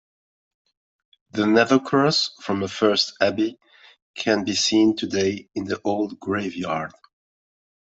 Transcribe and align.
The 1.29 1.43
Nethercross 1.43 2.31
from 2.41 2.59
the 2.61 2.67
first 2.67 3.13
abbey 3.21 3.59
can 4.15 4.43
be 4.43 4.55
seen 4.55 4.95
today 4.95 5.47
in 5.53 5.65
the 5.65 5.79
old 5.83 6.19
graveyard. 6.19 6.93